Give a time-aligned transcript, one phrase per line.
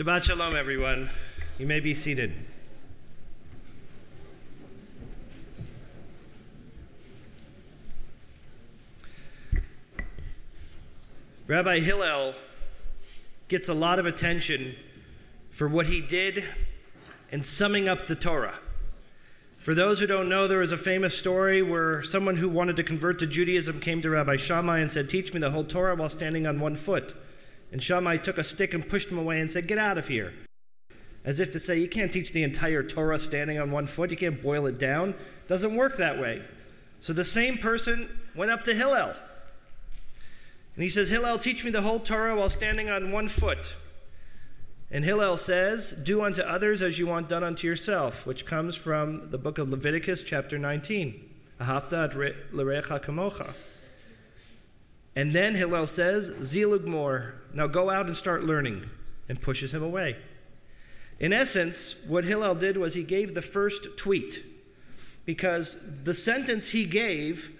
[0.00, 1.10] Shabbat Shalom, everyone.
[1.58, 2.32] You may be seated.
[11.46, 12.32] Rabbi Hillel
[13.48, 14.74] gets a lot of attention
[15.50, 16.44] for what he did
[17.30, 18.58] in summing up the Torah.
[19.58, 22.82] For those who don't know, there is a famous story where someone who wanted to
[22.82, 26.08] convert to Judaism came to Rabbi Shammai and said, Teach me the whole Torah while
[26.08, 27.14] standing on one foot.
[27.72, 30.32] And Shammai took a stick and pushed him away and said, Get out of here.
[31.24, 34.10] As if to say, You can't teach the entire Torah standing on one foot.
[34.10, 35.14] You can't boil it down.
[35.46, 36.42] Doesn't work that way.
[37.00, 39.14] So the same person went up to Hillel
[40.80, 43.74] and he says, Hillel, teach me the whole Torah while standing on one foot.
[44.90, 49.30] And Hillel says, Do unto others as you want done unto yourself, which comes from
[49.30, 51.28] the book of Leviticus, chapter 19.
[51.60, 52.14] Ahavta
[52.52, 53.52] l'recha kamocha.
[55.16, 58.88] And then Hillel says, Zil g'mor, now go out and start learning,
[59.28, 60.16] and pushes him away.
[61.18, 64.44] In essence, what Hillel did was he gave the first tweet,
[65.24, 67.52] because the sentence he gave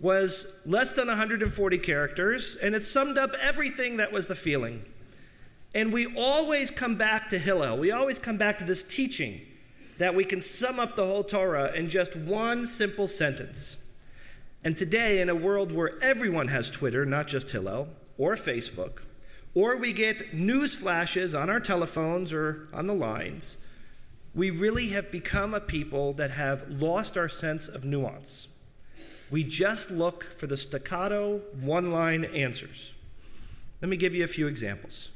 [0.00, 4.84] was less than 140 characters, and it summed up everything that was the feeling.
[5.74, 7.78] And we always come back to Hillel.
[7.78, 9.40] We always come back to this teaching
[9.98, 13.78] that we can sum up the whole Torah in just one simple sentence.
[14.64, 19.02] And today, in a world where everyone has Twitter, not just Hillel, or Facebook,
[19.54, 23.58] or we get news flashes on our telephones or on the lines,
[24.34, 28.48] we really have become a people that have lost our sense of nuance.
[29.30, 32.92] We just look for the staccato, one line answers.
[33.80, 35.10] Let me give you a few examples.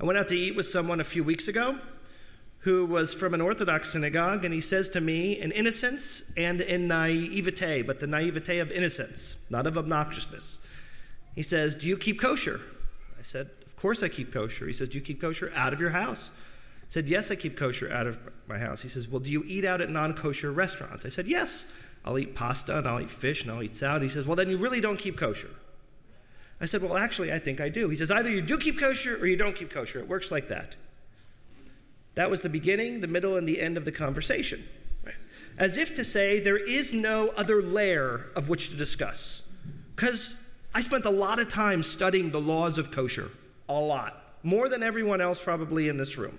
[0.00, 1.78] I went out to eat with someone a few weeks ago
[2.62, 6.86] who was from an Orthodox synagogue, and he says to me, in innocence and in
[6.86, 10.60] naivete, but the naivete of innocence, not of obnoxiousness.
[11.34, 12.60] He says, Do you keep kosher?
[13.18, 14.66] I said, Of course I keep kosher.
[14.66, 16.30] He says, Do you keep kosher out of your house?
[16.82, 18.80] I said, Yes, I keep kosher out of my house.
[18.80, 21.04] He says, Well, do you eat out at non kosher restaurants?
[21.04, 21.72] I said, Yes.
[22.04, 24.02] I'll eat pasta and I'll eat fish and I'll eat salad.
[24.02, 25.50] He says, Well, then you really don't keep kosher.
[26.60, 27.88] I said, Well, actually, I think I do.
[27.88, 29.98] He says, Either you do keep kosher or you don't keep kosher.
[29.98, 30.76] It works like that.
[32.14, 34.62] That was the beginning, the middle, and the end of the conversation.
[35.58, 39.42] As if to say, there is no other layer of which to discuss.
[39.94, 40.34] Because
[40.74, 43.30] I spent a lot of time studying the laws of kosher.
[43.68, 44.36] A lot.
[44.42, 46.38] More than everyone else probably in this room.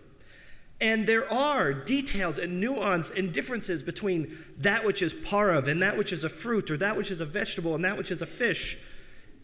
[0.82, 5.98] And there are details and nuance and differences between that which is pareve and that
[5.98, 8.26] which is a fruit, or that which is a vegetable and that which is a
[8.26, 8.78] fish.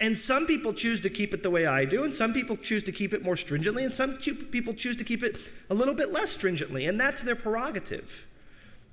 [0.01, 2.83] And some people choose to keep it the way I do, and some people choose
[2.83, 5.37] to keep it more stringently, and some people choose to keep it
[5.69, 8.25] a little bit less stringently, and that's their prerogative.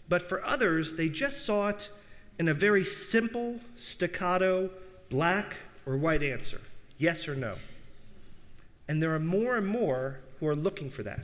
[0.08, 1.90] But for others, they just saw it
[2.38, 4.70] in a very simple, staccato,
[5.08, 5.56] black
[5.86, 6.60] or white answer
[6.98, 7.54] yes or no.
[8.88, 11.20] And there are more and more who are looking for that.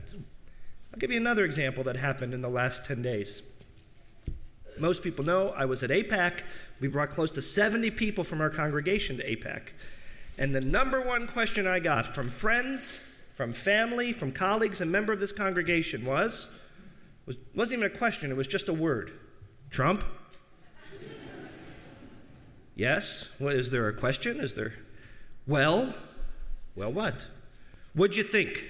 [0.93, 3.41] I'll give you another example that happened in the last 10 days.
[4.79, 6.41] Most people know I was at AIPAC.
[6.79, 9.69] We brought close to 70 people from our congregation to AIPAC.
[10.37, 12.99] And the number one question I got from friends,
[13.35, 16.49] from family, from colleagues, and member of this congregation was,
[17.25, 19.11] was wasn't even a question, it was just a word.
[19.69, 20.03] Trump?
[22.75, 23.29] yes.
[23.39, 24.39] Well, is there a question?
[24.39, 24.73] Is there
[25.47, 25.93] well?
[26.75, 27.27] Well what?
[27.93, 28.65] What'd you think?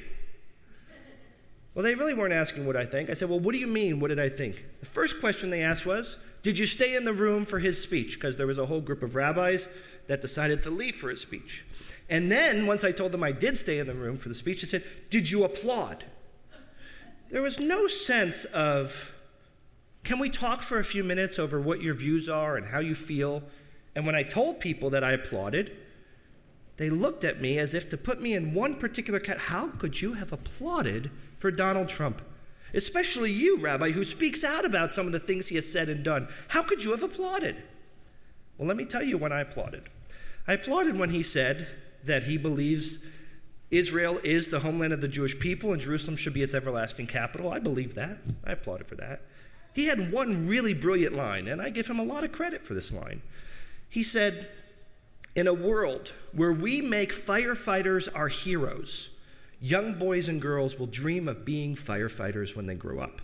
[1.73, 3.09] Well, they really weren't asking what I think.
[3.09, 3.99] I said, Well, what do you mean?
[3.99, 4.63] What did I think?
[4.79, 8.15] The first question they asked was, Did you stay in the room for his speech?
[8.15, 9.69] Because there was a whole group of rabbis
[10.07, 11.65] that decided to leave for his speech.
[12.09, 14.61] And then, once I told them I did stay in the room for the speech,
[14.61, 16.05] they said, Did you applaud?
[17.31, 19.11] There was no sense of,
[20.03, 22.93] Can we talk for a few minutes over what your views are and how you
[22.93, 23.41] feel?
[23.95, 25.75] And when I told people that I applauded,
[26.77, 29.37] they looked at me as if to put me in one particular cat.
[29.37, 31.11] How could you have applauded
[31.43, 32.21] for Donald Trump?
[32.73, 36.01] Especially you, Rabbi, who speaks out about some of the things he has said and
[36.01, 36.29] done.
[36.47, 37.57] How could you have applauded?
[38.57, 39.89] Well, let me tell you when I applauded.
[40.47, 41.67] I applauded when he said
[42.05, 43.05] that he believes
[43.71, 47.51] Israel is the homeland of the Jewish people and Jerusalem should be its everlasting capital.
[47.51, 48.19] I believe that.
[48.45, 49.23] I applauded for that.
[49.73, 52.73] He had one really brilliant line, and I give him a lot of credit for
[52.73, 53.21] this line.
[53.89, 54.47] He said,
[55.35, 59.09] in a world where we make firefighters our heroes,
[59.63, 63.21] young boys and girls will dream of being firefighters when they grow up.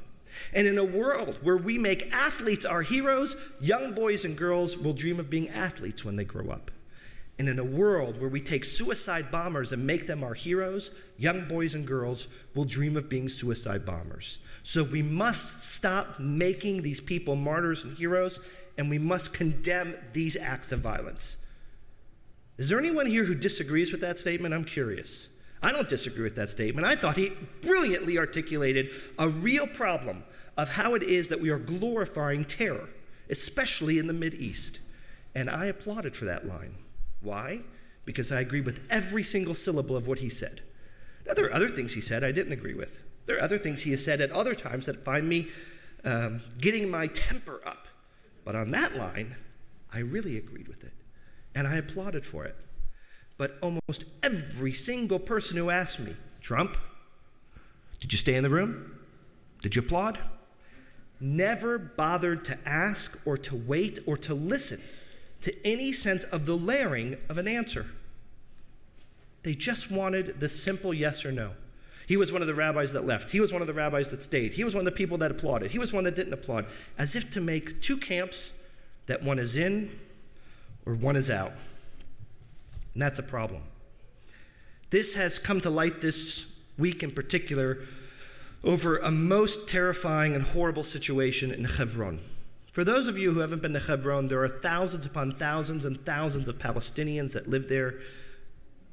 [0.53, 4.93] And in a world where we make athletes our heroes, young boys and girls will
[4.93, 6.71] dream of being athletes when they grow up.
[7.39, 11.45] And in a world where we take suicide bombers and make them our heroes, young
[11.45, 14.39] boys and girls will dream of being suicide bombers.
[14.63, 18.39] So we must stop making these people martyrs and heroes,
[18.77, 21.45] and we must condemn these acts of violence.
[22.57, 24.53] Is there anyone here who disagrees with that statement?
[24.53, 25.29] I'm curious.
[25.61, 26.87] I don't disagree with that statement.
[26.87, 30.23] I thought he brilliantly articulated a real problem
[30.57, 32.87] of how it is that we are glorifying terror,
[33.29, 34.79] especially in the East.
[35.35, 36.75] And I applauded for that line.
[37.21, 37.61] Why?
[38.05, 40.61] Because I agree with every single syllable of what he said.
[41.27, 42.99] Now, there are other things he said I didn't agree with.
[43.25, 45.47] There are other things he has said at other times that find me
[46.03, 47.87] um, getting my temper up.
[48.43, 49.35] But on that line,
[49.93, 50.93] I really agreed with it.
[51.53, 52.55] And I applauded for it.
[53.39, 56.77] But almost every single person who asked me, Trump,
[58.01, 58.99] did you stay in the room?
[59.61, 60.19] Did you applaud?
[61.21, 64.81] Never bothered to ask or to wait or to listen
[65.41, 67.85] to any sense of the layering of an answer.
[69.43, 71.51] They just wanted the simple yes or no.
[72.07, 73.31] He was one of the rabbis that left.
[73.31, 74.53] He was one of the rabbis that stayed.
[74.53, 75.71] He was one of the people that applauded.
[75.71, 76.65] He was one that didn't applaud,
[76.97, 78.51] as if to make two camps
[79.05, 79.97] that one is in
[80.85, 81.53] or one is out.
[82.99, 83.61] And that's a problem.
[84.89, 86.47] This has come to light this
[86.77, 87.77] week in particular
[88.61, 92.19] over a most terrifying and horrible situation in Hebron.
[92.73, 96.05] For those of you who haven't been to Hebron, there are thousands upon thousands and
[96.05, 98.01] thousands of Palestinians that live there,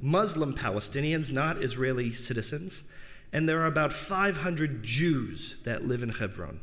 [0.00, 2.84] Muslim Palestinians, not Israeli citizens
[3.32, 6.60] and there are about 500 Jews that live in Hebron.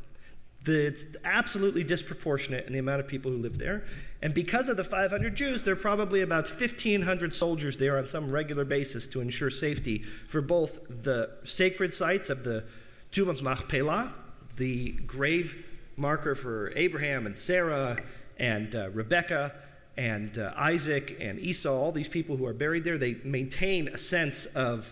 [0.63, 3.83] The, it's absolutely disproportionate in the amount of people who live there.
[4.21, 8.31] And because of the 500 Jews, there are probably about 1,500 soldiers there on some
[8.31, 10.00] regular basis to ensure safety
[10.30, 12.63] for both the sacred sites of the
[13.12, 14.13] Tomb of Machpelah,
[14.56, 15.65] the grave
[15.98, 17.98] marker for Abraham and Sarah
[18.38, 19.54] and uh, Rebecca
[19.98, 23.98] and uh, Isaac and Esau, all these people who are buried there, they maintain a
[23.98, 24.92] sense of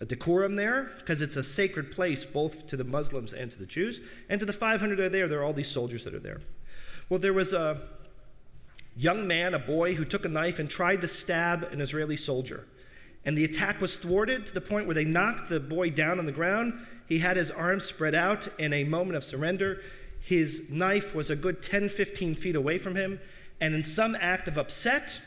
[0.00, 3.66] a decorum there because it's a sacred place both to the Muslims and to the
[3.66, 4.00] Jews.
[4.28, 6.40] And to the 500 that are there, there are all these soldiers that are there.
[7.08, 7.80] Well, there was a
[8.96, 12.66] young man, a boy, who took a knife and tried to stab an Israeli soldier.
[13.24, 16.26] And the attack was thwarted to the point where they knocked the boy down on
[16.26, 16.78] the ground.
[17.06, 19.80] He had his arms spread out in a moment of surrender.
[20.20, 23.18] His knife was a good 10, 15 feet away from him.
[23.60, 25.20] And in some act of upset,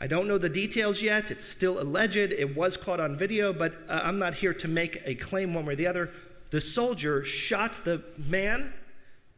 [0.00, 1.30] I don't know the details yet.
[1.30, 2.16] It's still alleged.
[2.16, 5.66] It was caught on video, but uh, I'm not here to make a claim one
[5.66, 6.10] way or the other.
[6.50, 8.72] The soldier shot the man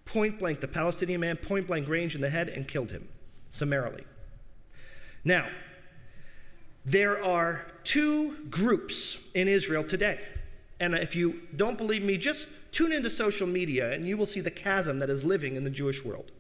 [0.05, 3.09] point blank, the Palestinian man, point blank range in the head and killed him
[3.49, 4.05] summarily.
[5.25, 5.47] Now,
[6.85, 10.21] there are two groups in Israel today.
[10.79, 14.41] And if you don't believe me, just tune into social media and you will see
[14.41, 16.31] the chasm that is living in the Jewish world.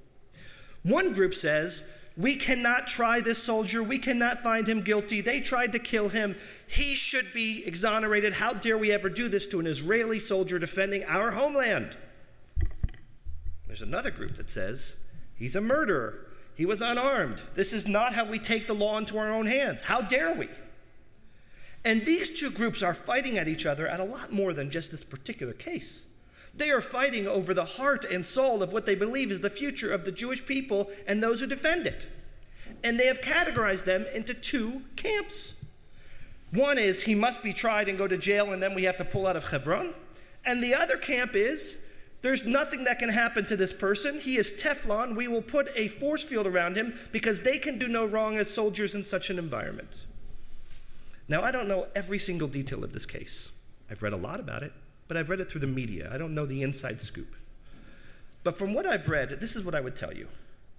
[0.82, 3.82] One group says we cannot try this soldier.
[3.82, 5.22] We cannot find him guilty.
[5.22, 6.36] They tried to kill him.
[6.68, 8.34] He should be exonerated.
[8.34, 11.96] How dare we ever do this to an Israeli soldier defending our homeland?
[13.66, 14.96] There's another group that says
[15.34, 16.26] he's a murderer.
[16.54, 17.42] He was unarmed.
[17.54, 19.80] This is not how we take the law into our own hands.
[19.80, 20.48] How dare we?
[21.86, 24.90] And these two groups are fighting at each other at a lot more than just
[24.90, 26.04] this particular case.
[26.60, 29.90] They are fighting over the heart and soul of what they believe is the future
[29.90, 32.06] of the Jewish people and those who defend it.
[32.84, 35.54] And they have categorized them into two camps.
[36.50, 39.06] One is he must be tried and go to jail, and then we have to
[39.06, 39.94] pull out of Hebron.
[40.44, 41.82] And the other camp is
[42.20, 44.20] there's nothing that can happen to this person.
[44.20, 45.16] He is Teflon.
[45.16, 48.50] We will put a force field around him because they can do no wrong as
[48.50, 50.04] soldiers in such an environment.
[51.26, 53.50] Now, I don't know every single detail of this case.
[53.90, 54.74] I've read a lot about it
[55.10, 56.08] but I've read it through the media.
[56.12, 57.34] I don't know the inside scoop.
[58.44, 60.28] But from what I've read, this is what I would tell you.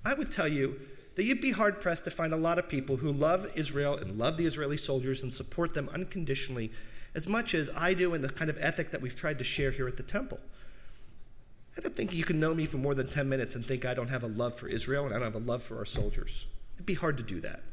[0.05, 0.79] I would tell you
[1.15, 4.17] that you'd be hard pressed to find a lot of people who love Israel and
[4.17, 6.71] love the Israeli soldiers and support them unconditionally
[7.13, 9.71] as much as I do in the kind of ethic that we've tried to share
[9.71, 10.39] here at the temple.
[11.77, 13.93] I don't think you can know me for more than 10 minutes and think I
[13.93, 16.45] don't have a love for Israel and I don't have a love for our soldiers.
[16.75, 17.63] It'd be hard to do that.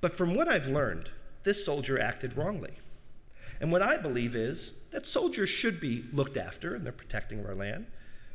[0.00, 1.10] But from what I've learned,
[1.42, 2.78] this soldier acted wrongly.
[3.60, 7.54] And what I believe is that soldiers should be looked after and they're protecting our
[7.54, 7.86] land,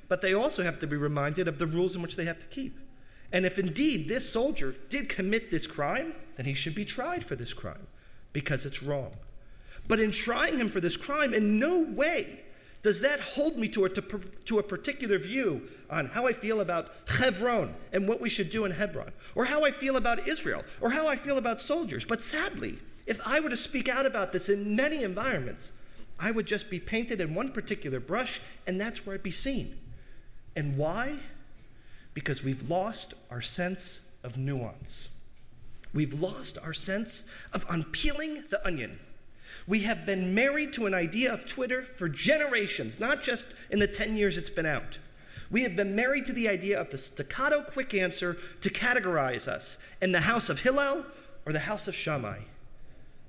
[0.07, 2.45] but they also have to be reminded of the rules in which they have to
[2.47, 2.77] keep.
[3.31, 7.35] And if indeed this soldier did commit this crime, then he should be tried for
[7.35, 7.87] this crime
[8.31, 9.11] because it's wrong.
[9.87, 12.41] But in trying him for this crime, in no way
[12.83, 14.01] does that hold me to a, to,
[14.45, 18.65] to, a particular view on how I feel about Hebron and what we should do
[18.65, 22.03] in Hebron, or how I feel about Israel, or how I feel about soldiers.
[22.03, 25.73] But sadly, if I were to speak out about this in many environments,
[26.19, 29.77] I would just be painted in one particular brush, and that's where I'd be seen.
[30.55, 31.17] And why?
[32.13, 35.09] Because we've lost our sense of nuance.
[35.93, 38.99] We've lost our sense of unpeeling the onion.
[39.67, 43.87] We have been married to an idea of Twitter for generations, not just in the
[43.87, 44.97] 10 years it's been out.
[45.51, 49.77] We have been married to the idea of the staccato quick answer to categorize us
[50.01, 51.05] in the house of Hillel
[51.45, 52.39] or the house of Shammai.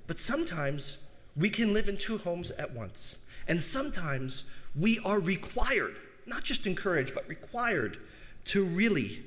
[0.07, 0.97] But sometimes
[1.35, 3.17] we can live in two homes at once.
[3.47, 4.43] And sometimes
[4.75, 5.95] we are required,
[6.25, 7.97] not just encouraged, but required
[8.45, 9.23] to really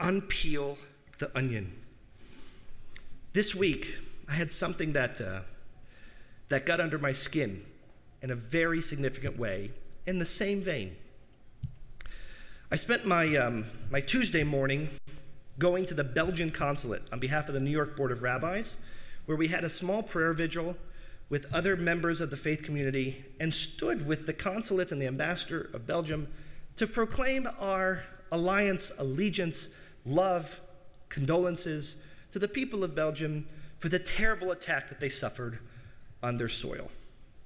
[0.00, 0.76] unpeel
[1.18, 1.72] the onion.
[3.32, 3.94] This week,
[4.28, 5.40] I had something that, uh,
[6.48, 7.64] that got under my skin
[8.22, 9.70] in a very significant way
[10.06, 10.96] in the same vein.
[12.70, 14.88] I spent my, um, my Tuesday morning
[15.58, 18.78] going to the Belgian consulate on behalf of the New York Board of Rabbis,
[19.28, 20.74] where we had a small prayer vigil
[21.28, 25.68] with other members of the faith community and stood with the consulate and the ambassador
[25.74, 26.26] of Belgium
[26.76, 29.68] to proclaim our alliance, allegiance,
[30.06, 30.58] love,
[31.10, 31.96] condolences
[32.30, 33.46] to the people of Belgium
[33.80, 35.58] for the terrible attack that they suffered
[36.22, 36.90] on their soil.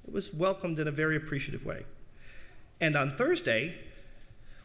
[0.06, 1.84] It was welcomed in a very appreciative way.
[2.80, 3.74] And on Thursday,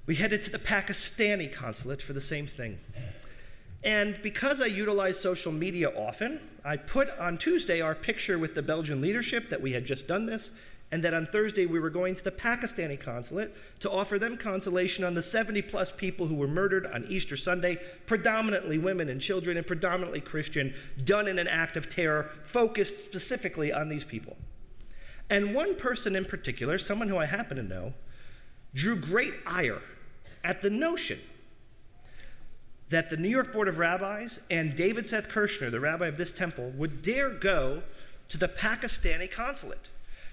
[0.06, 2.78] we headed to the Pakistani consulate for the same thing.
[3.84, 8.62] And because I utilize social media often, I put on Tuesday our picture with the
[8.62, 10.52] Belgian leadership that we had just done this,
[10.92, 15.04] and that on Thursday we were going to the Pakistani consulate to offer them consolation
[15.04, 19.58] on the 70 plus people who were murdered on Easter Sunday, predominantly women and children
[19.58, 24.38] and predominantly Christian, done in an act of terror focused specifically on these people.
[25.30, 27.94] And one person in particular, someone who I happen to know,
[28.74, 29.82] drew great ire
[30.44, 31.20] at the notion
[32.90, 36.32] that the New York Board of Rabbis and David Seth Kirshner, the rabbi of this
[36.32, 37.84] temple, would dare go
[38.30, 39.90] to the Pakistani consulate.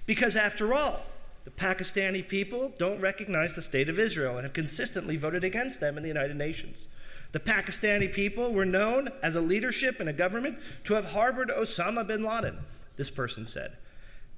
[0.06, 1.00] Because after all,
[1.44, 5.96] the Pakistani people don't recognize the state of Israel and have consistently voted against them
[5.96, 6.88] in the United Nations.
[7.32, 12.06] The Pakistani people were known as a leadership and a government to have harbored Osama
[12.06, 12.58] bin Laden,
[12.96, 13.73] this person said.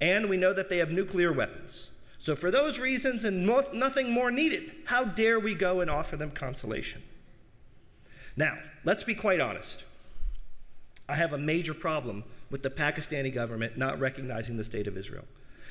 [0.01, 1.89] And we know that they have nuclear weapons.
[2.19, 6.31] So, for those reasons and nothing more needed, how dare we go and offer them
[6.31, 7.03] consolation?
[8.37, 9.83] Now, let's be quite honest.
[11.09, 15.25] I have a major problem with the Pakistani government not recognizing the state of Israel.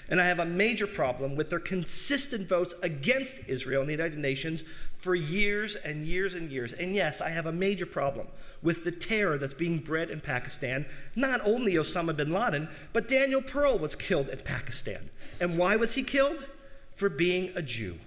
[0.08, 4.18] And I have a major problem with their consistent votes against Israel in the United
[4.18, 4.64] Nations
[4.98, 6.72] for years and years and years.
[6.72, 8.28] And yes, I have a major problem
[8.62, 10.86] with the terror that's being bred in Pakistan.
[11.16, 15.10] Not only Osama bin Laden, but Daniel Pearl was killed in Pakistan.
[15.40, 16.46] And why was he killed?
[16.94, 17.98] For being a Jew.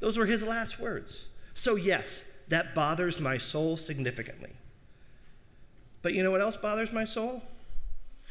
[0.00, 1.28] Those were his last words.
[1.54, 4.50] So, yes, that bothers my soul significantly.
[6.02, 7.42] But you know what else bothers my soul?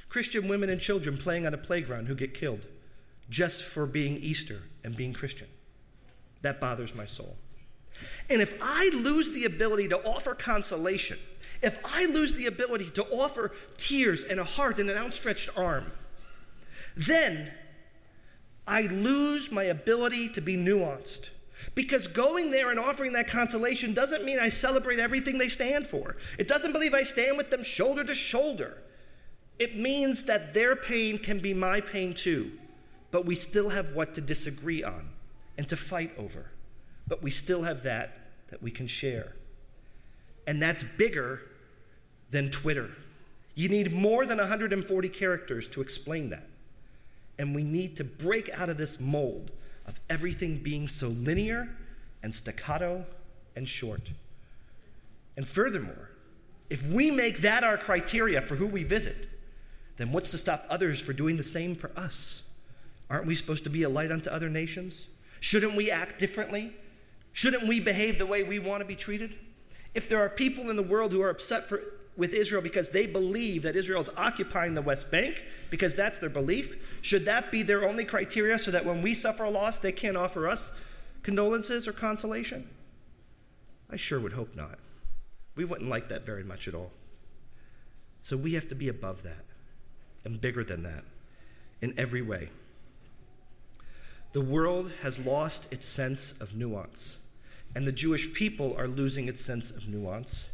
[0.09, 2.67] Christian women and children playing on a playground who get killed
[3.29, 5.47] just for being Easter and being Christian.
[6.43, 7.35] That bothers my soul.
[8.29, 11.17] And if I lose the ability to offer consolation,
[11.61, 15.91] if I lose the ability to offer tears and a heart and an outstretched arm,
[16.95, 17.51] then
[18.67, 21.29] I lose my ability to be nuanced.
[21.75, 26.17] Because going there and offering that consolation doesn't mean I celebrate everything they stand for.
[26.37, 28.77] It doesn't believe I stand with them shoulder to shoulder.
[29.59, 32.51] It means that their pain can be my pain too
[33.13, 35.07] but we still have what to disagree on
[35.59, 36.49] and to fight over.
[37.07, 38.17] But we still have that
[38.49, 39.35] that we can share.
[40.47, 41.43] And that's bigger
[42.31, 42.89] than Twitter.
[43.53, 46.47] You need more than 140 characters to explain that.
[47.37, 49.51] And we need to break out of this mold
[49.85, 51.69] of everything being so linear
[52.21, 53.05] and staccato
[53.55, 54.11] and short.
[55.35, 56.09] And furthermore,
[56.69, 59.29] if we make that our criteria for who we visit,
[59.97, 62.43] then what's to stop others from doing the same for us?
[63.09, 65.07] Aren't we supposed to be a light unto other nations?
[65.39, 66.73] Shouldn't we act differently?
[67.33, 69.35] Shouldn't we behave the way we want to be treated?
[69.93, 71.81] If there are people in the world who are upset for,
[72.15, 76.29] with Israel because they believe that Israel is occupying the West Bank, because that's their
[76.29, 79.91] belief, should that be their only criteria so that when we suffer a loss, they
[79.91, 80.73] can't offer us
[81.23, 82.69] condolences or consolation?
[83.89, 84.79] I sure would hope not.
[85.55, 86.91] We wouldn't like that very much at all.
[88.21, 89.45] So we have to be above that
[90.23, 91.03] and bigger than that
[91.81, 92.49] in every way.
[94.31, 97.17] The world has lost its sense of nuance,
[97.75, 100.51] and the Jewish people are losing its sense of nuance,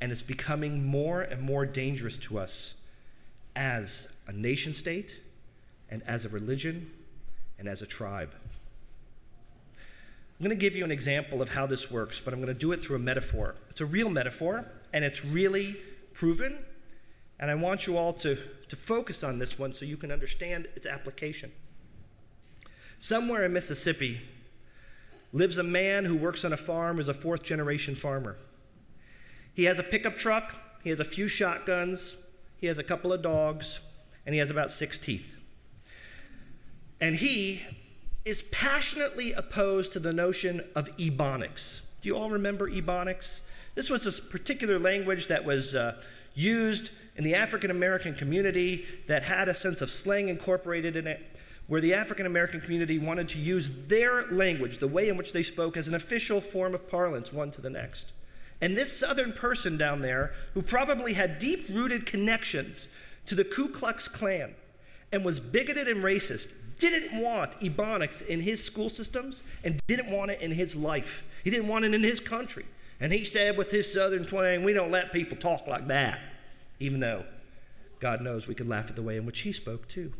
[0.00, 2.74] and it's becoming more and more dangerous to us
[3.56, 5.18] as a nation state,
[5.90, 6.90] and as a religion,
[7.58, 8.32] and as a tribe.
[9.76, 12.58] I'm going to give you an example of how this works, but I'm going to
[12.58, 13.56] do it through a metaphor.
[13.68, 15.76] It's a real metaphor, and it's really
[16.14, 16.56] proven,
[17.38, 18.38] and I want you all to,
[18.68, 21.52] to focus on this one so you can understand its application.
[22.98, 24.20] Somewhere in Mississippi
[25.32, 28.36] lives a man who works on a farm as a fourth generation farmer.
[29.54, 32.16] He has a pickup truck, he has a few shotguns,
[32.58, 33.80] he has a couple of dogs,
[34.26, 35.36] and he has about six teeth.
[37.00, 37.62] And he
[38.24, 41.82] is passionately opposed to the notion of ebonics.
[42.02, 43.42] Do you all remember ebonics?
[43.74, 46.00] This was a particular language that was uh,
[46.34, 51.38] used in the African American community that had a sense of slang incorporated in it,
[51.66, 55.42] where the African American community wanted to use their language, the way in which they
[55.42, 58.12] spoke, as an official form of parlance, one to the next.
[58.60, 62.88] And this southern person down there, who probably had deep rooted connections
[63.26, 64.54] to the Ku Klux Klan
[65.12, 70.30] and was bigoted and racist, didn't want Ebonics in his school systems and didn't want
[70.30, 71.24] it in his life.
[71.44, 72.64] He didn't want it in his country.
[73.00, 76.20] And he said with his southern twang, we don't let people talk like that,
[76.80, 77.24] even though
[77.98, 80.12] God knows we could laugh at the way in which he spoke too.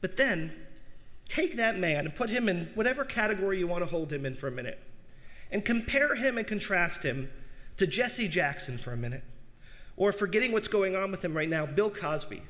[0.00, 0.52] But then,
[1.28, 4.34] take that man and put him in whatever category you want to hold him in
[4.34, 4.78] for a minute,
[5.50, 7.30] and compare him and contrast him
[7.76, 9.22] to Jesse Jackson for a minute,
[9.96, 12.42] or forgetting what's going on with him right now, Bill Cosby,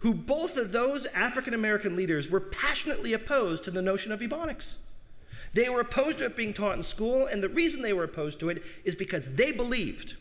[0.00, 4.76] who both of those African American leaders were passionately opposed to the notion of Ebonics.
[5.54, 8.40] They were opposed to it being taught in school, and the reason they were opposed
[8.40, 10.16] to it is because they believed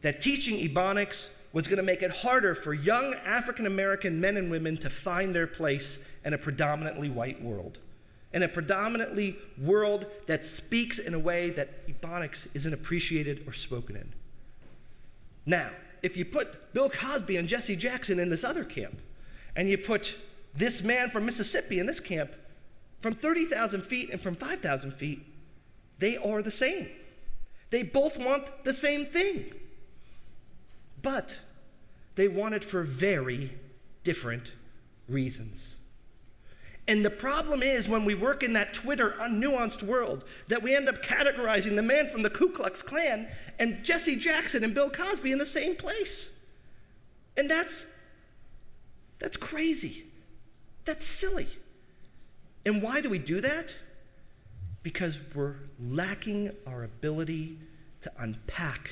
[0.00, 4.50] that teaching Ebonics was going to make it harder for young African American men and
[4.50, 7.78] women to find their place in a predominantly white world,
[8.34, 13.94] in a predominantly world that speaks in a way that Ebonics isn't appreciated or spoken
[13.94, 14.12] in.
[15.46, 15.70] Now,
[16.02, 19.00] if you put Bill Cosby and Jesse Jackson in this other camp,
[19.54, 20.18] and you put
[20.52, 22.32] this man from Mississippi in this camp,
[22.98, 25.20] from 30,000 feet and from 5,000 feet,
[26.00, 26.88] they are the same.
[27.70, 29.54] They both want the same thing.
[31.02, 31.38] But
[32.16, 33.52] they want it for very
[34.02, 34.52] different
[35.08, 35.76] reasons.
[36.86, 40.76] And the problem is when we work in that Twitter uh, unnuanced world that we
[40.76, 43.26] end up categorizing the man from the Ku Klux Klan
[43.58, 46.38] and Jesse Jackson and Bill Cosby in the same place.
[47.36, 47.86] And that's
[49.18, 50.04] that's crazy.
[50.84, 51.48] That's silly.
[52.66, 53.74] And why do we do that?
[54.82, 57.58] Because we're lacking our ability
[58.02, 58.90] to unpack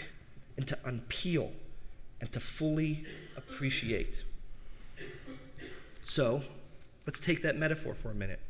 [0.57, 1.51] and to unpeel
[2.21, 3.05] and to fully
[3.37, 4.25] appreciate.
[6.03, 6.43] So,
[7.07, 8.41] let's take that metaphor for a minute.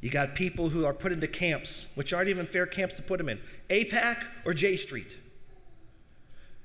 [0.00, 3.18] You got people who are put into camps, which aren't even fair camps to put
[3.18, 5.18] them in AIPAC or J Street.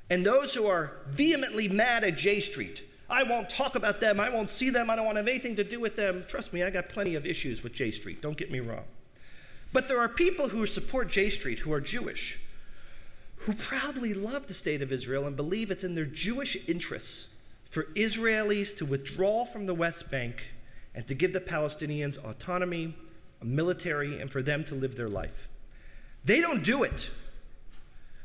[0.09, 4.19] And those who are vehemently mad at J Street I won't talk about them.
[4.19, 4.89] I won't see them.
[4.89, 6.25] I don't want to have anything to do with them.
[6.27, 8.21] Trust me, I got plenty of issues with J Street.
[8.21, 8.85] Don't get me wrong.
[9.71, 12.39] But there are people who support J Street who are Jewish,
[13.37, 17.27] who proudly love the state of Israel and believe it's in their Jewish interests
[17.69, 20.47] for Israelis to withdraw from the West Bank
[20.95, 22.95] and to give the Palestinians autonomy,
[23.41, 25.49] a military, and for them to live their life.
[26.25, 27.09] They don't do it.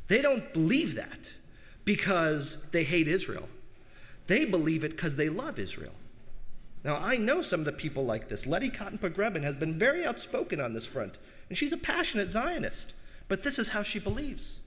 [0.09, 1.33] They don't believe that
[1.85, 3.49] because they hate Israel.
[4.27, 5.95] They believe it because they love Israel.
[6.85, 8.47] Now, I know some of the people like this.
[8.47, 12.95] Letty Cottin Pogrebin has been very outspoken on this front, and she's a passionate Zionist,
[13.27, 14.59] but this is how she believes.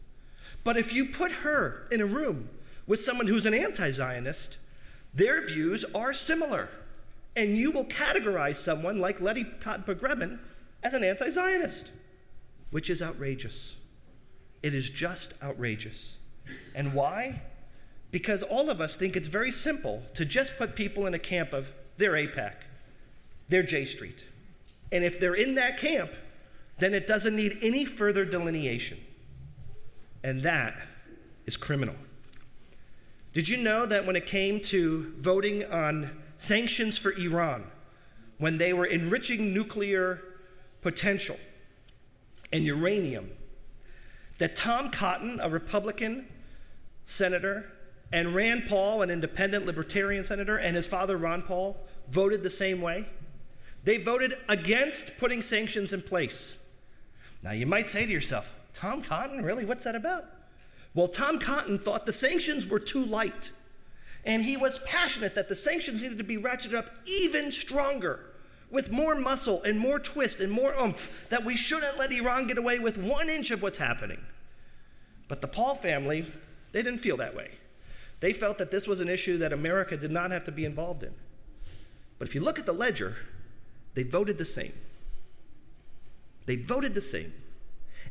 [0.63, 2.49] But if you put her in a room
[2.85, 4.57] with someone who's an anti Zionist,
[5.13, 6.69] their views are similar.
[7.35, 10.39] And you will categorize someone like Letty Cottin Pogrebin
[10.83, 11.91] as an anti Zionist,
[12.71, 13.75] which is outrageous.
[14.63, 16.17] It is just outrageous.
[16.75, 17.41] And why?
[18.11, 21.53] Because all of us think it's very simple to just put people in a camp
[21.53, 22.53] of they're AIPAC,
[23.47, 24.25] they're J Street.
[24.91, 26.11] And if they're in that camp,
[26.79, 28.97] then it doesn't need any further delineation.
[30.23, 30.81] And that
[31.45, 31.95] is criminal.
[33.33, 36.09] Did you know that when it came to voting on
[36.41, 37.63] sanctions for Iran,
[38.39, 40.19] when they were enriching nuclear
[40.81, 41.37] potential
[42.51, 43.29] and uranium,
[44.39, 46.27] that Tom Cotton, a Republican
[47.03, 47.71] senator,
[48.11, 51.77] and Rand Paul, an independent libertarian senator, and his father, Ron Paul,
[52.09, 53.05] voted the same way.
[53.83, 56.57] They voted against putting sanctions in place.
[57.43, 59.63] Now, you might say to yourself, Tom Cotton, really?
[59.63, 60.25] What's that about?
[60.95, 63.51] Well, Tom Cotton thought the sanctions were too light.
[64.25, 68.19] And he was passionate that the sanctions needed to be ratcheted up even stronger,
[68.69, 72.57] with more muscle and more twist and more oomph, that we shouldn't let Iran get
[72.57, 74.19] away with one inch of what's happening.
[75.27, 76.25] But the Paul family,
[76.71, 77.51] they didn't feel that way.
[78.19, 81.03] They felt that this was an issue that America did not have to be involved
[81.03, 81.13] in.
[82.19, 83.15] But if you look at the ledger,
[83.95, 84.73] they voted the same.
[86.45, 87.33] They voted the same.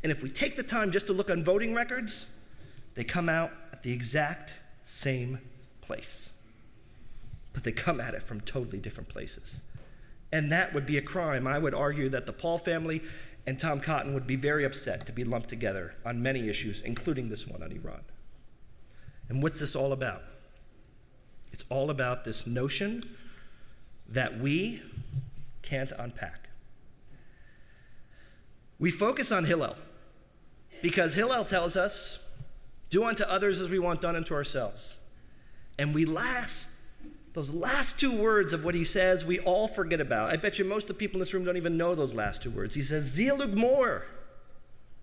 [0.02, 2.26] And if we take the time just to look on voting records,
[2.94, 5.38] they come out at the exact same
[5.90, 6.30] place.
[7.52, 9.60] But they come at it from totally different places.
[10.30, 11.48] And that would be a crime.
[11.48, 13.02] I would argue that the Paul family
[13.44, 17.28] and Tom Cotton would be very upset to be lumped together on many issues, including
[17.28, 18.02] this one on Iran.
[19.28, 20.22] And what's this all about?
[21.52, 23.02] It's all about this notion
[24.10, 24.80] that we
[25.62, 26.50] can't unpack.
[28.78, 29.74] We focus on Hillel
[30.82, 32.24] because Hillel tells us,
[32.90, 34.96] do unto others as we want done unto ourselves.
[35.80, 36.68] And we last,
[37.32, 40.30] those last two words of what he says, we all forget about.
[40.30, 42.42] I bet you most of the people in this room don't even know those last
[42.42, 42.74] two words.
[42.74, 44.02] He says, Zil g'mor,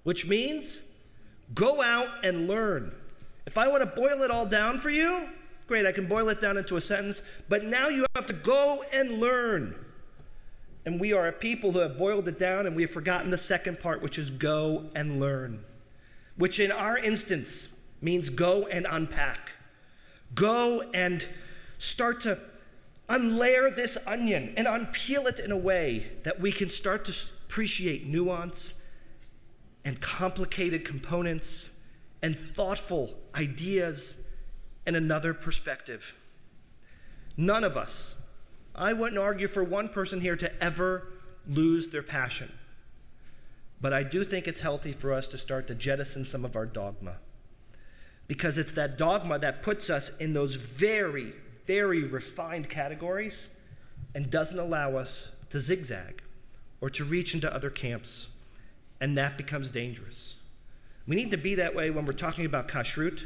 [0.04, 0.84] which means
[1.56, 2.94] go out and learn.
[3.48, 5.28] If I want to boil it all down for you,
[5.66, 8.84] great, I can boil it down into a sentence, but now you have to go
[8.94, 9.74] and learn.
[10.86, 13.38] And we are a people who have boiled it down and we have forgotten the
[13.40, 15.64] second part, which is go and learn,
[16.36, 19.54] which in our instance means go and unpack.
[20.34, 21.28] Go and
[21.78, 22.40] start to
[23.10, 27.16] unlayer this onion and unpeel it in a way that we can start to
[27.48, 28.82] appreciate nuance
[29.86, 31.72] and complicated components
[32.22, 34.26] and thoughtful ideas
[34.86, 36.14] and another perspective.
[37.38, 38.22] None of us
[38.78, 41.08] I wouldn't argue for one person here to ever
[41.48, 42.52] lose their passion.
[43.82, 46.66] But I do think it's healthy for us to start to jettison some of our
[46.66, 47.18] dogma.
[48.28, 51.34] Because it's that dogma that puts us in those very,
[51.66, 53.50] very refined categories
[54.16, 56.22] and doesn't allow us to zigzag
[56.82, 58.30] or to reach into other camps.
[59.00, 60.36] And that becomes dangerous.
[61.08, 63.26] We need to be that way when we're talking about kashrut.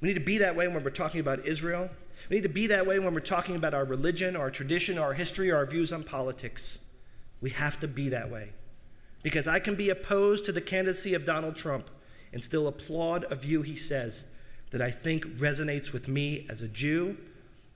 [0.00, 1.88] We need to be that way when we're talking about Israel.
[2.28, 5.14] We need to be that way when we're talking about our religion, our tradition, our
[5.14, 6.80] history, our views on politics.
[7.40, 8.50] We have to be that way.
[9.22, 11.88] Because I can be opposed to the candidacy of Donald Trump
[12.32, 14.26] and still applaud a view he says
[14.72, 17.16] that I think resonates with me as a Jew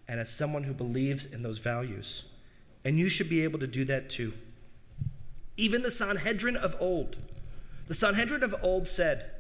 [0.09, 2.25] and as someone who believes in those values.
[2.85, 4.33] And you should be able to do that too.
[5.57, 7.17] Even the Sanhedrin of old,
[7.87, 9.31] the Sanhedrin of old said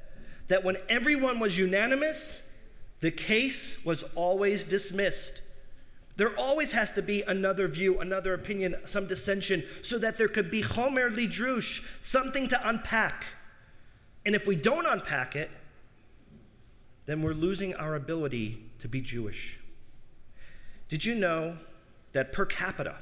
[0.48, 2.40] that when everyone was unanimous,
[3.00, 5.42] the case was always dismissed.
[6.16, 10.50] There always has to be another view, another opinion, some dissension, so that there could
[10.50, 13.26] be Homer Lidrush, something to unpack.
[14.24, 15.50] And if we don't unpack it,
[17.06, 19.58] then we're losing our ability to be Jewish.
[20.88, 21.56] Did you know
[22.12, 22.96] that per capita,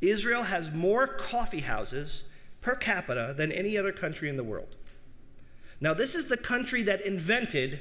[0.00, 2.24] Israel has more coffee houses
[2.60, 4.76] per capita than any other country in the world?
[5.80, 7.80] Now, this is the country that invented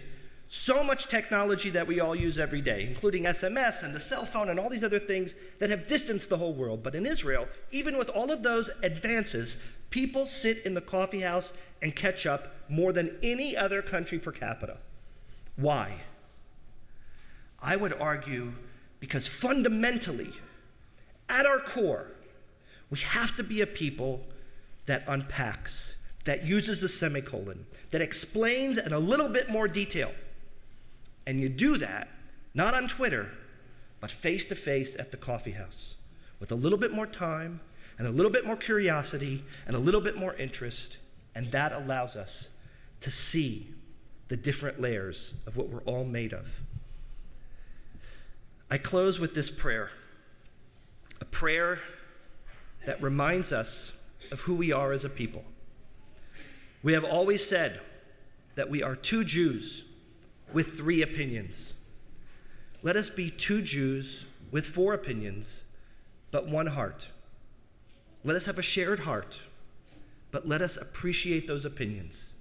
[0.50, 4.50] so much technology that we all use every day, including SMS and the cell phone
[4.50, 6.84] and all these other things that have distanced the whole world.
[6.84, 9.58] But in Israel, even with all of those advances,
[9.90, 14.32] people sit in the coffee house and catch up more than any other country per
[14.32, 14.78] capita.
[15.56, 15.92] Why?
[17.62, 18.54] I would argue
[19.00, 20.32] because fundamentally,
[21.30, 22.08] at our core,
[22.90, 24.24] we have to be a people
[24.86, 30.12] that unpacks, that uses the semicolon, that explains in a little bit more detail
[31.26, 32.10] and you do that
[32.54, 33.32] not on Twitter,
[34.00, 35.96] but face to face at the coffee house
[36.40, 37.62] with a little bit more time
[37.98, 40.98] and a little bit more curiosity and a little bit more interest.
[41.36, 42.50] And that allows us
[43.00, 43.74] to see
[44.34, 46.60] the different layers of what we're all made of.
[48.68, 49.92] I close with this prayer
[51.22, 51.78] a prayer
[52.88, 55.44] that reminds us of who we are as a people.
[56.82, 57.80] We have always said
[58.56, 59.86] that we are two Jews
[60.52, 61.76] with three opinions.
[62.82, 65.66] Let us be two Jews with four opinions,
[66.32, 67.08] but one heart.
[68.24, 69.44] Let us have a shared heart,
[70.32, 72.33] but let us appreciate those opinions.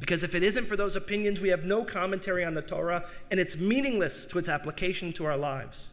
[0.00, 3.38] Because if it isn't for those opinions, we have no commentary on the Torah, and
[3.38, 5.90] it's meaningless to its application to our lives.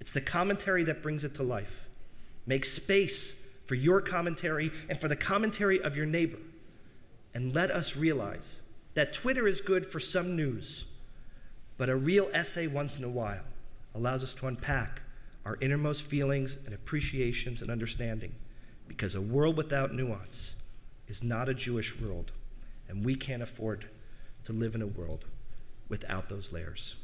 [0.00, 1.88] It's the commentary that brings it to life.
[2.46, 6.38] Make space for your commentary and for the commentary of your neighbor.
[7.34, 8.62] And let us realize
[8.94, 10.84] that Twitter is good for some news,
[11.78, 13.44] but a real essay once in a while
[13.94, 15.02] allows us to unpack
[15.44, 18.34] our innermost feelings and appreciations and understanding
[18.86, 20.56] because a world without nuance
[21.06, 22.32] is not a Jewish world,
[22.88, 23.86] and we can't afford
[24.44, 25.24] to live in a world
[25.88, 26.96] without those layers.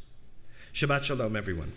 [0.73, 1.73] Shabbat Shalom, everyone.